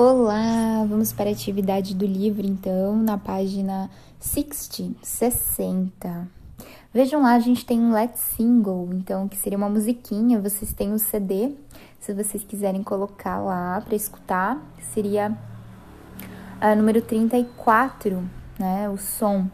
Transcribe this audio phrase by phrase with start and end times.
[0.00, 3.90] Olá, vamos para a atividade do livro então, na página
[4.20, 6.28] 60, 60.
[6.94, 10.92] Vejam lá, a gente tem um Let's Single, então, que seria uma musiquinha, vocês têm
[10.92, 11.50] o CD,
[11.98, 14.62] se vocês quiserem colocar lá para escutar,
[14.94, 15.36] seria
[16.60, 18.22] a número 34,
[18.56, 19.48] né, o som.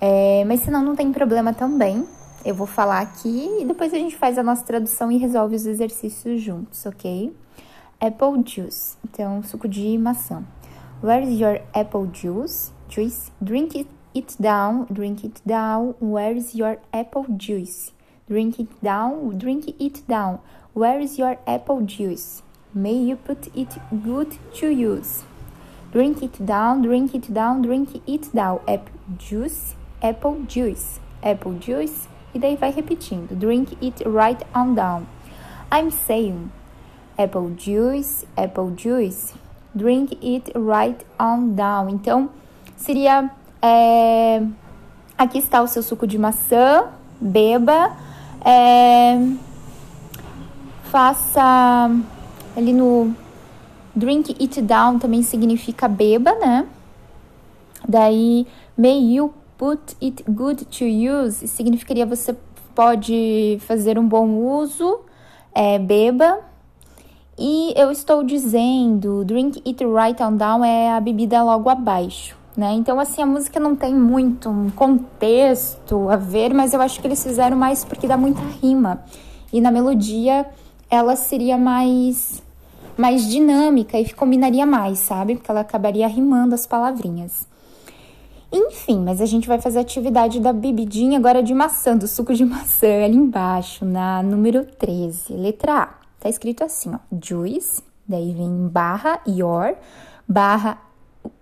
[0.00, 2.04] É, mas senão não tem problema também,
[2.44, 5.64] eu vou falar aqui e depois a gente faz a nossa tradução e resolve os
[5.64, 7.32] exercícios juntos, ok?
[8.04, 8.98] Apple juice.
[9.02, 10.44] Então, suco de maçã.
[11.02, 12.70] Where's your apple juice?
[12.86, 13.32] Juice.
[13.42, 14.86] Drink it, down.
[14.92, 15.94] Drink it down.
[16.00, 17.92] Where's your apple juice?
[18.28, 19.38] Drink it down.
[19.38, 20.40] Drink it down.
[20.74, 22.42] Where's your apple juice?
[22.74, 25.24] May you put it good to use.
[25.90, 26.82] Drink it down.
[26.82, 27.62] Drink it down.
[27.62, 28.60] Drink it down.
[28.68, 29.76] Apple juice.
[30.02, 31.00] Apple juice.
[31.22, 32.06] Apple juice.
[32.34, 33.34] E daí vai repetindo.
[33.34, 35.06] Drink it right on down.
[35.70, 36.50] I'm saying
[37.16, 39.34] apple juice, apple juice,
[39.74, 41.88] drink it right on down.
[41.88, 42.30] Então,
[42.76, 43.30] seria,
[43.60, 44.42] é,
[45.16, 46.86] aqui está o seu suco de maçã,
[47.20, 47.92] beba,
[48.44, 49.18] é,
[50.90, 51.90] faça
[52.56, 53.14] ali no
[53.94, 56.66] drink it down também significa beba, né?
[57.86, 62.34] Daí, may you put it good to use significaria você
[62.74, 65.00] pode fazer um bom uso,
[65.54, 66.40] é, beba.
[67.38, 72.72] E eu estou dizendo, drink it right on down é a bebida logo abaixo, né?
[72.74, 77.06] Então, assim, a música não tem muito um contexto a ver, mas eu acho que
[77.06, 79.02] eles fizeram mais porque dá muita rima.
[79.52, 80.46] E na melodia
[80.88, 82.42] ela seria mais
[82.96, 85.34] mais dinâmica e combinaria mais, sabe?
[85.34, 87.48] Porque ela acabaria rimando as palavrinhas.
[88.52, 92.32] Enfim, mas a gente vai fazer a atividade da bebidinha agora de maçã, do suco
[92.32, 96.03] de maçã, ali embaixo, na número 13, letra A.
[96.18, 99.76] Tá escrito assim, ó, juice, daí vem barra your,
[100.26, 100.78] barra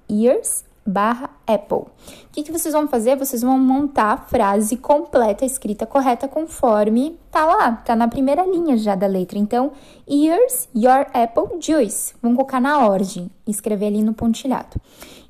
[0.08, 1.78] ears, barra apple.
[1.78, 1.88] O
[2.32, 3.16] que, que vocês vão fazer?
[3.16, 8.76] Vocês vão montar a frase completa, escrita correta, conforme tá lá, tá na primeira linha
[8.76, 9.38] já da letra.
[9.38, 9.72] Então,
[10.08, 12.14] ears, your apple juice.
[12.20, 14.80] Vamos colocar na ordem, escrever ali no pontilhado.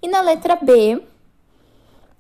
[0.03, 1.03] E na letra B,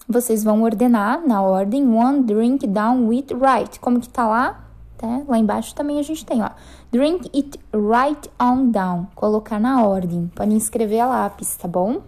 [0.08, 3.80] vocês vão ordenar na ordem one drink down with right.
[3.80, 4.68] Como que tá lá?
[5.02, 5.20] Tá?
[5.26, 6.50] Lá embaixo também a gente tem, ó.
[6.92, 9.08] Drink it right on down.
[9.16, 10.30] Colocar na ordem.
[10.32, 12.02] Podem escrever a lápis, tá bom?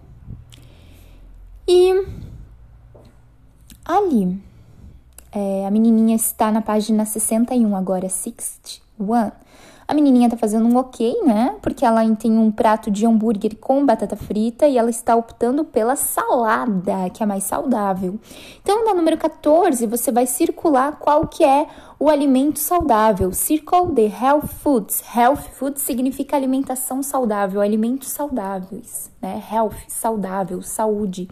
[1.67, 2.07] E
[3.83, 4.41] ali,
[5.29, 9.31] é, a menininha está na página 61 agora, 61.
[9.87, 11.57] A menininha tá fazendo um ok, né?
[11.61, 15.95] Porque ela tem um prato de hambúrguer com batata frita e ela está optando pela
[15.95, 18.19] salada, que é mais saudável.
[18.63, 21.67] Então, na número 14, você vai circular qual que é
[21.99, 23.31] o alimento saudável.
[23.31, 25.03] Circle the health foods.
[25.15, 29.41] Health food significa alimentação saudável, alimentos saudáveis, né?
[29.51, 31.27] Health, saudável, saúde.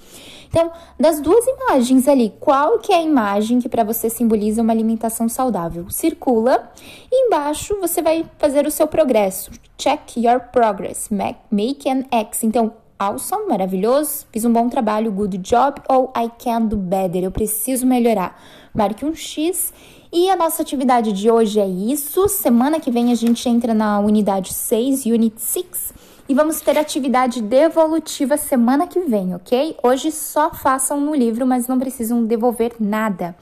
[0.49, 4.73] Então, das duas imagens ali, qual que é a imagem que para você simboliza uma
[4.73, 5.89] alimentação saudável?
[5.89, 6.71] Circula
[7.11, 9.51] e embaixo você vai fazer o seu progresso.
[9.77, 11.09] Check your progress.
[11.51, 12.43] Make an X.
[12.43, 17.31] Então, awesome, maravilhoso, fiz um bom trabalho, good job, ou I can do better, eu
[17.31, 18.41] preciso melhorar.
[18.73, 19.73] Marque um X
[20.13, 22.29] e a nossa atividade de hoje é isso.
[22.29, 25.91] Semana que vem a gente entra na unidade 6, Unit 6,
[26.29, 29.75] e vamos ter atividade devolutiva semana que vem, ok?
[29.81, 33.35] Hoje só façam no livro, mas não precisam devolver nada.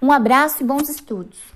[0.00, 1.52] Um abraço e bons estudos!